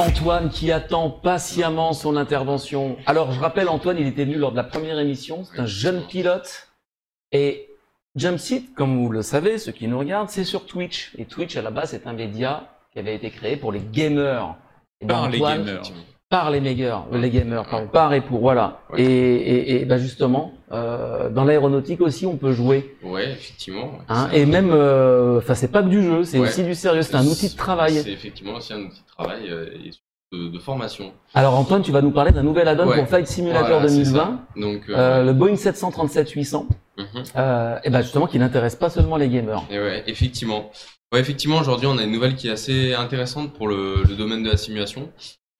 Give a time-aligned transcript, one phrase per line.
[0.00, 2.96] Antoine qui attend patiemment son intervention.
[3.04, 5.44] Alors, je rappelle, Antoine, il était venu lors de la première émission.
[5.44, 6.68] C'est un jeune pilote.
[7.32, 7.68] Et
[8.16, 11.12] Jumpseat, comme vous le savez, ceux qui nous regardent, c'est sur Twitch.
[11.18, 14.56] Et Twitch, à la base, c'est un média qui avait été créé pour les gamers.
[15.02, 15.82] Et ben, Par les Antoine, gamers.
[16.30, 18.82] Par les gamers, les gamers, pardon, par et pour, voilà.
[18.92, 19.02] Ouais.
[19.02, 22.94] Et, et, et ben justement, euh, dans l'aéronautique aussi, on peut jouer.
[23.02, 23.98] Ouais, effectivement.
[24.08, 26.46] Hein, et même, euh, enfin, c'est pas que du jeu, c'est Ouais.
[26.46, 27.02] aussi du sérieux.
[27.02, 27.94] C'est un outil de travail.
[27.94, 29.90] C'est effectivement aussi un outil de travail euh, et
[30.32, 31.12] de, de formation.
[31.34, 32.98] Alors Antoine, tu vas nous parler d'un nouvel add-on Ouais.
[32.98, 34.60] pour Flight Simulator Voilà, c'est 2020, ça.
[34.60, 36.66] Donc, euh, euh, le Boeing 737-800.
[36.96, 37.06] mhm.
[37.38, 39.64] Euh, et ben justement, qui n'intéresse pas seulement les gamers.
[39.68, 40.70] Et ouais, effectivement.
[41.12, 44.44] Ouais, effectivement, aujourd'hui, on a une nouvelle qui est assez intéressante pour le, le domaine
[44.44, 45.08] de la simulation.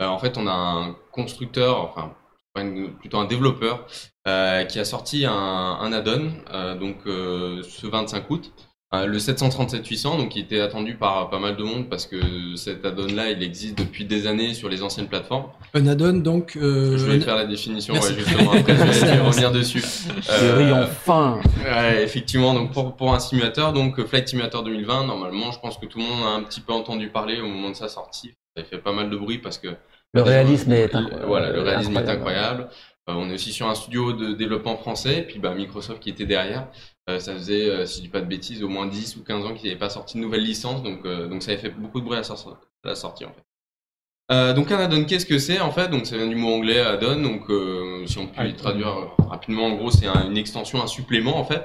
[0.00, 2.12] Euh, en fait, on a un constructeur, enfin,
[2.56, 3.86] une- plutôt un développeur,
[4.26, 8.52] euh, qui a sorti un, un add-on, euh, donc euh, ce 25 août,
[8.92, 12.84] euh, le 737-800, donc qui était attendu par pas mal de monde parce que cet
[12.84, 15.44] add-on-là, il existe depuis des années sur les anciennes plateformes.
[15.74, 16.56] Un add-on, donc.
[16.56, 18.50] euh, Je voulais un- te faire la définition, ouais, justement.
[18.52, 19.84] Après, je vais, vais revenir dessus.
[20.30, 25.60] Euh, enfin Ouais, effectivement, donc pour, pour un simulateur, donc Flight Simulator 2020, normalement, je
[25.60, 27.88] pense que tout le monde a un petit peu entendu parler au moment de sa
[27.88, 28.32] sortie.
[28.64, 29.68] Ça fait pas mal de bruit parce que
[30.12, 31.26] Le réalisme est incroyable.
[31.28, 32.68] Voilà, le réalisme est incroyable.
[33.08, 36.10] Euh, on est aussi sur un studio de développement français, et puis bah, Microsoft qui
[36.10, 36.68] était derrière.
[37.08, 39.44] Euh, ça faisait, euh, si je dis pas de bêtises, au moins 10 ou 15
[39.44, 42.00] ans qu'ils n'avaient pas sorti de nouvelle licence, donc, euh, donc ça avait fait beaucoup
[42.00, 43.42] de bruit à, la sor- à la sortie en fait.
[44.32, 45.88] Euh, donc un add-on, qu'est-ce que c'est en fait?
[45.88, 48.94] Donc ça vient du mot anglais add-on, donc euh, si on peut le traduire
[49.28, 51.64] rapidement, en gros c'est un- une extension, un supplément en fait.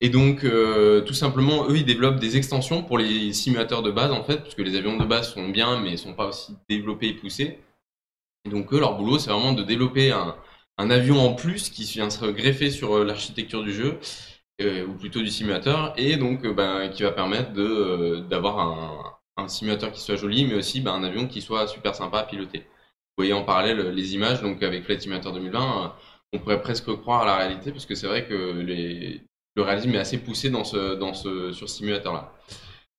[0.00, 4.12] Et donc euh, tout simplement, eux ils développent des extensions pour les simulateurs de base
[4.12, 6.56] en fait, parce que les avions de base sont bien, mais ils sont pas aussi
[6.68, 7.58] développés et poussés.
[8.44, 10.36] Et donc eux, leur boulot, c'est vraiment de développer un,
[10.78, 13.98] un avion en plus qui vient se greffer sur euh, l'architecture du jeu,
[14.60, 19.18] euh, ou plutôt du simulateur, et donc euh, ben, qui va permettre euh, d'avoir un,
[19.44, 22.24] un simulateur qui soit joli, mais aussi ben, un avion qui soit super sympa à
[22.24, 22.58] piloter.
[22.60, 25.88] Vous voyez en parallèle les images, donc avec Flight Simulator 2020, euh,
[26.32, 29.22] on pourrait presque croire à la réalité, parce que c'est vrai que les,
[29.58, 32.32] le réalisme est assez poussé dans ce, dans ce, sur ce simulateur-là.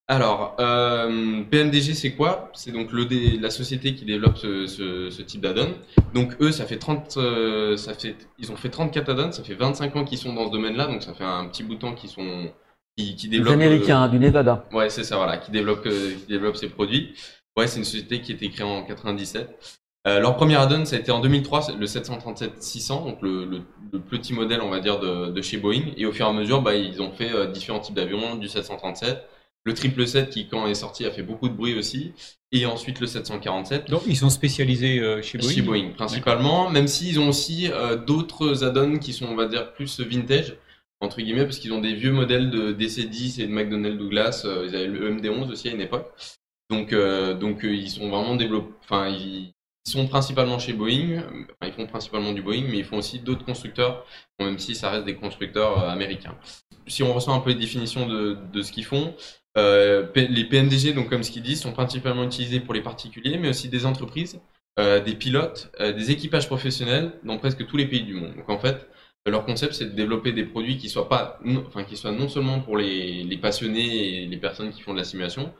[0.08, 2.50] Alors, euh, PMDG, c'est quoi?
[2.52, 3.06] C'est donc le
[3.40, 5.70] la société qui développe ce, ce, ce type d'add-on.
[6.12, 9.54] Donc eux, ça fait 30, euh, ça fait, ils ont fait 34 add-ons, ça fait
[9.54, 11.94] 25 ans qu'ils sont dans ce domaine-là, donc ça fait un petit bout de temps
[11.94, 12.52] qu'ils sont,
[12.98, 13.54] qui, qui Les développent.
[13.54, 14.66] Américains, du Nevada.
[14.72, 17.14] euh, ouais, c'est ça, voilà, qui développe, euh, qui développe ces produits.
[17.56, 19.79] Ouais, c'est une société qui a été créée en 97.
[20.06, 23.60] Euh, leur premier add-on, ça a été en 2003, c'est le 737-600, donc le, le,
[23.92, 25.92] le petit modèle, on va dire, de, de chez Boeing.
[25.96, 28.48] Et au fur et à mesure, bah, ils ont fait euh, différents types d'avions, du
[28.48, 29.18] 737,
[29.64, 32.12] le 777 qui, quand est sorti, a fait beaucoup de bruit aussi,
[32.50, 33.90] et ensuite le 747.
[33.90, 35.50] Donc, ils sont spécialisés euh, chez Boeing.
[35.50, 39.74] Chez Boeing, principalement, même s'ils ont aussi euh, d'autres add-ons qui sont, on va dire,
[39.74, 40.56] plus vintage,
[41.00, 44.42] entre guillemets, parce qu'ils ont des vieux modèles de DC-10 et de McDonnell Douglas.
[44.46, 46.10] euh, ils avaient le MD-11 aussi à une époque.
[46.70, 48.72] Donc, donc ils sont vraiment développés.
[48.84, 49.52] Enfin, ils
[49.90, 51.22] sont principalement chez Boeing.
[51.62, 54.04] ils font principalement du Boeing, mais ils font aussi d'autres constructeurs,
[54.38, 56.36] même si ça reste des constructeurs euh, américains.
[56.86, 59.14] Si on ressent un peu les définitions de, ce qu'ils font,
[59.58, 63.48] euh, les PMDG, donc comme ce qu'ils disent, sont principalement utilisés pour les particuliers, mais
[63.48, 64.40] aussi des entreprises,
[64.78, 68.34] euh, des pilotes, des équipages professionnels dans presque tous les pays du monde.
[68.36, 68.88] Donc en fait,
[69.26, 72.28] leur concept, c'est de développer des produits qui soient pas, non- enfin qui soient non
[72.28, 75.52] seulement pour les passionnés et les personnes qui font de la simulation,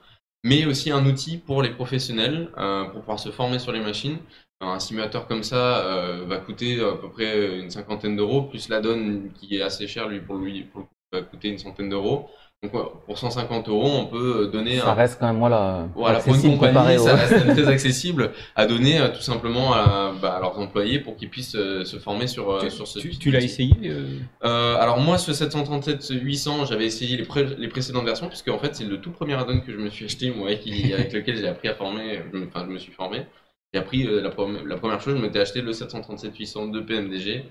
[0.44, 4.18] mais aussi un outil pour les professionnels euh, pour pouvoir se former sur les machines.
[4.60, 8.80] Un simulateur comme ça euh, va coûter à peu près une cinquantaine d'euros, plus la
[8.80, 12.30] donne qui est assez cher lui pour lui pour va coûter une centaine d'euros.
[12.62, 16.19] Donc ouais, pour 150 euros, on peut donner Ça un reste quand même, voilà, voilà,
[16.21, 20.41] pour une compagnie, ça reste très accessible à donner euh, tout simplement à, bah, à
[20.41, 23.31] leurs employés pour qu'ils puissent euh, se former sur, euh, Tu, sur ce tu- tu
[23.31, 28.28] l'as essayé euh, Euh, alors moi, ce 737-800, j'avais essayé les, pré- les précédentes versions,
[28.28, 31.12] puisque en fait, c'est le tout premier add-on que je me suis acheté, moi, avec
[31.15, 33.25] lequel j'ai appris à former, enfin, je me suis formé.
[33.72, 34.31] J'ai appris, euh, la,
[34.66, 37.44] la première chose, je m'étais acheté le 737-800 de PMDG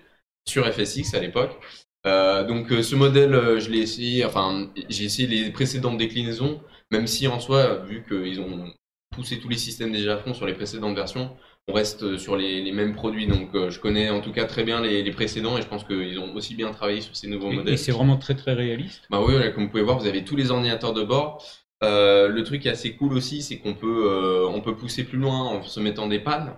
[0.47, 1.58] sur FSX à l'époque.
[2.05, 6.61] Euh, donc euh, ce modèle, euh, je l'ai essayé, enfin, j'ai essayé les précédentes déclinaisons,
[6.91, 8.72] même si en soi, vu qu'ils ont
[9.13, 11.35] poussé tous les systèmes déjà à fond sur les précédentes versions,
[11.67, 13.28] on reste sur les, les mêmes produits.
[13.28, 16.17] Donc je connais en tout cas très bien les, les précédents et je pense qu'ils
[16.19, 17.73] ont aussi bien travaillé sur ces nouveaux Et, modèles.
[17.73, 19.03] et c'est vraiment très très réaliste.
[19.09, 21.43] Bah oui, comme vous pouvez voir, vous avez tous les ordinateurs de bord.
[21.81, 25.37] Le truc qui est assez cool aussi, c'est qu'on peut, on peut pousser plus loin
[25.37, 26.53] en se mettant des pannes.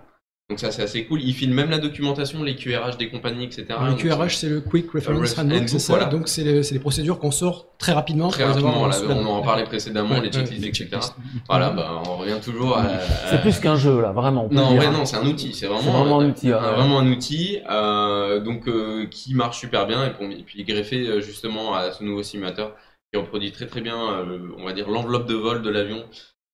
[0.52, 1.22] Donc ça, c'est assez cool.
[1.22, 3.64] Ils filment même la documentation, les QRH des compagnies, etc.
[3.86, 5.92] Le QRH, c'est le Quick Reference Ref- Handbook, c'est ça.
[5.94, 6.08] voilà.
[6.10, 8.28] Donc, c'est les, c'est les procédures qu'on sort très rapidement.
[8.28, 10.90] Très rapidement, on en parlait précédemment, Ouais, les ouais, checklists, etc.
[11.48, 12.86] Voilà, bah, on revient toujours à...
[13.30, 14.46] C'est plus qu'un jeu, là, vraiment.
[14.50, 14.92] Non, en dire, vrai, hein.
[14.92, 15.54] non, c'est un outil.
[15.54, 16.58] C'est vraiment, C'est vraiment un outil, ouais.
[16.58, 21.06] vraiment un outil, euh, donc euh, qui marche super bien et, pour, et puis greffé
[21.08, 22.74] euh, justement à ce nouveau simulateur
[23.10, 26.04] qui reproduit très très bien, euh, on va dire l'enveloppe de vol de l'avion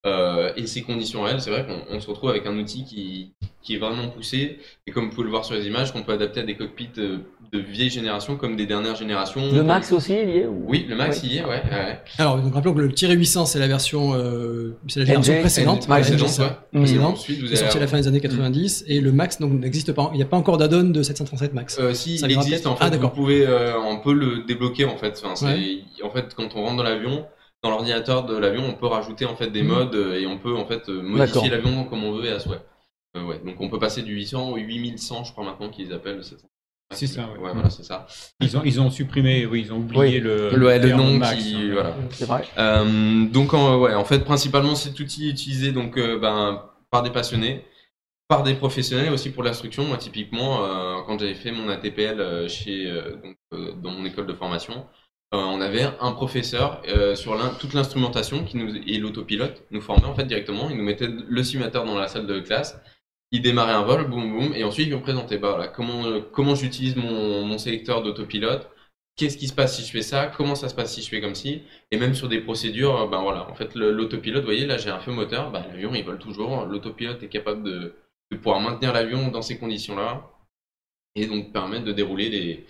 [0.06, 3.34] Euh, et ces conditions réelles, c'est vrai qu'on on se retrouve avec un outil qui,
[3.68, 6.12] qui est vraiment poussé, et comme vous pouvez le voir sur les images, qu'on peut
[6.12, 7.18] adapter à des cockpits de,
[7.52, 9.42] de vieille génération comme des dernières générations.
[9.52, 11.28] Le Max aussi, il y est ou- Oui, le Max Ouais.
[11.28, 11.60] y est, ouais.
[11.70, 11.98] ouais.
[12.16, 15.86] Alors, donc rappelons que le tiré 800, c'est la version, euh, c'est la génération précédente.
[15.86, 17.00] Ouais, précédente, ouais.
[17.02, 19.52] Ensuite, vous est sorti à avez- la fin des années 90 et le Max donc
[19.52, 20.08] n'existe pas.
[20.14, 21.78] Il n'y a pas encore d'add-on de 737 Max.
[21.78, 23.12] Euh, si, Ça il existe, en fait, Ah, vous d'accord.
[23.12, 25.20] pouvez, euh, on peut le débloquer, en fait.
[25.22, 25.82] Enfin, c'est, Ouais.
[26.02, 27.26] en fait, quand on rentre dans l'avion,
[27.62, 29.68] dans l'ordinateur de l'avion, on peut rajouter, en fait, des Mhm.
[29.68, 32.60] modes, euh, et on peut, en fait, modifier l'avion comme on veut et à souhait.
[33.18, 33.40] Euh, ouais.
[33.44, 36.46] Donc, on peut passer du 800 au 8100, je crois, maintenant, qu'ils appellent le 700.
[36.94, 37.38] C'est ça, ouais.
[37.38, 38.06] Ouais, voilà, c'est ça.
[38.40, 40.20] Ils ont, ils ont supprimé, oui, ils ont oublié Oui.
[40.20, 41.70] le, Le, ouais, le terme nom max, qui, hein.
[41.74, 41.94] voilà.
[42.10, 42.44] C'est vrai.
[42.56, 47.02] Euh, donc en, ouais, en fait, principalement cet outil est utilisé donc euh, ben, par
[47.02, 47.62] des passionnés,
[48.26, 49.84] par des professionnels aussi pour l'instruction.
[49.84, 54.26] Moi, typiquement, euh, quand j'avais fait mon ATPL chez euh, donc, euh, dans mon école
[54.26, 54.86] de formation,
[55.34, 59.82] euh, on avait un professeur euh, sur l'in- toute l'instrumentation qui nous et l'autopilote nous
[59.82, 60.70] formait en fait directement.
[60.70, 62.80] Il nous mettait le simulateur dans la salle de classe.
[63.30, 66.20] Il démarrait un vol, boum boum, et ensuite il nous présentait bah, voilà, comment euh,
[66.32, 68.70] comment j'utilise mon, mon sélecteur d'autopilote?
[69.18, 70.26] Qu'est-ce qui se passe si je fais ça?
[70.28, 71.62] Comment ça se passe si je fais comme ci?
[71.90, 75.00] Et même sur des procédures, ben voilà, en fait, l'autopilote, vous voyez, là j'ai un
[75.00, 77.96] feu moteur, ben, l'avion il vole toujours, l'autopilote est capable de,
[78.36, 80.30] pouvoir maintenir l'avion dans ces conditions-là,
[81.16, 82.66] et donc permettre de dérouler les,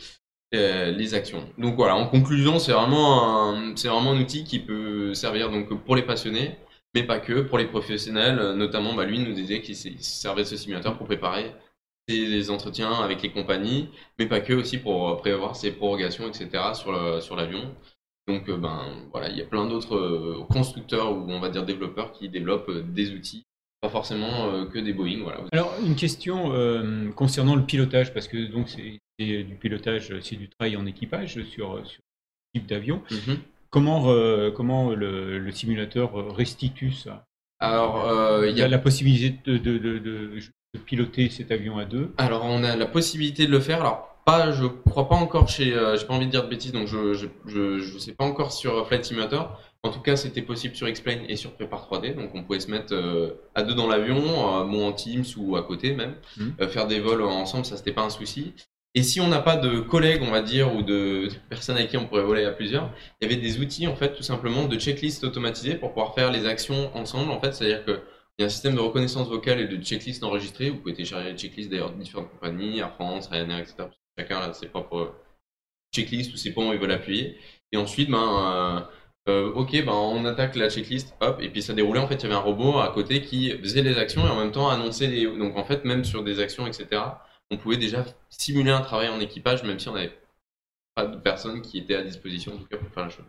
[0.55, 1.47] euh, actions.
[1.59, 5.97] Donc voilà, en conclusion, c'est vraiment un, vraiment un outil qui peut servir donc pour
[5.97, 6.57] les passionnés,
[6.95, 10.49] mais pas que, pour les professionnels, euh, notamment, bah, lui nous disait qu'il servait de
[10.49, 11.53] ce simulateur pour préparer
[12.09, 16.73] ses entretiens avec les compagnies, mais pas que, aussi pour euh, prévoir ses prorogations, etc.
[16.73, 17.75] sur l'avion.
[18.27, 22.13] Donc, euh, ben voilà, il y a plein d'autres constructeurs ou on va dire développeurs
[22.13, 23.45] qui développent des outils,
[23.81, 25.23] pas forcément que des Boeing.
[25.23, 25.45] Voilà.
[25.53, 30.49] Alors, une question euh, concernant le pilotage, parce que donc c'est du pilotage, c'est du
[30.49, 31.99] travail en équipage sur, sur ce
[32.55, 33.03] type d'avion.
[33.11, 33.39] Mhm.
[33.71, 37.25] Comment, euh, comment le, le simulateur restitue ça?
[37.61, 40.39] Alors, euh, il y a la possibilité de, de, de, de-
[40.75, 42.13] de piloter cet avion à deux?
[42.19, 43.81] Alors on a la possibilité de le faire.
[43.81, 45.73] Alors pas, je crois pas encore chez.
[45.75, 48.25] euh, J'ai pas envie de dire de bêtises, donc je je, je je sais pas
[48.27, 49.59] encore sur Flight Simulator.
[49.83, 52.15] En tout cas, c'était possible sur Explain et sur Prepare 3D.
[52.15, 55.57] Donc on pouvait se mettre euh, à deux dans l'avion, euh, bon en Teams ou
[55.57, 56.15] à côté même.
[56.61, 58.53] Euh, faire des vols ensemble, ça c'était pas un souci.
[58.95, 61.97] Et si on n'a pas de collègues, on va dire, ou de personnes avec qui
[61.97, 62.91] on pourrait voler à plusieurs,
[63.21, 66.33] il y avait des outils en fait tout simplement de checklist automatisées pour pouvoir faire
[66.33, 67.31] les actions ensemble.
[67.31, 68.01] En fait, c'est-à-dire que
[68.39, 70.71] il y a un système de reconnaissance vocale et de checklist enregistrée.
[70.71, 73.89] Vous pouvez télécharger les checklists d'ailleurs de différentes compagnies, Air France, Ryanair, etc.
[74.17, 75.13] Chacun a ses propres
[75.93, 77.37] checklists ou ses points où ils veulent appuyer.
[77.73, 78.87] Et ensuite, ben,
[79.29, 82.01] euh, euh, ok, ben, on attaque la checklist, hop, et puis ça déroulait.
[82.01, 84.37] En fait, il y avait un robot à côté qui faisait les actions et en
[84.37, 85.09] même temps annonçait.
[85.37, 87.03] Donc en fait, même sur des actions, etc.,
[87.51, 90.19] on pouvait déjà simuler un travail en équipage, même si on n'avait
[90.95, 93.25] pas de personnes qui étaient à disposition en tout cas pour faire la chose.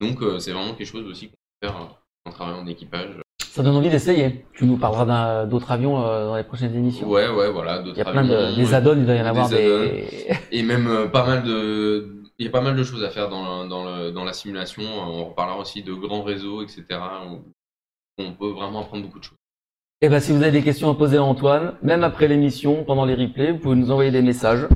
[0.00, 1.86] Donc euh, c'est vraiment quelque chose aussi qu'on peut faire euh,
[2.26, 3.10] en travaillant en équipage.
[3.40, 4.46] Ça donne envie d'essayer.
[4.54, 7.08] Tu nous parleras d'autres avions euh, dans les prochaines émissions.
[7.08, 7.78] Ouais, ouais, voilà.
[7.78, 10.26] d'autres Il y a plein de des add-ons, il doit y en avoir des.
[10.50, 12.10] Et même euh, pas mal de.
[12.38, 14.32] Il y a pas mal de choses à faire dans, le- dans, le, dans la
[14.32, 14.82] simulation.
[14.82, 16.84] On reparlera aussi de grands réseaux, etc.
[17.30, 17.44] où
[18.18, 19.38] on peut vraiment apprendre beaucoup de choses.
[20.06, 23.06] Eh ben, si vous avez des questions à poser à Antoine, même après l'émission, pendant
[23.06, 24.66] les replays, vous pouvez nous envoyer des messages.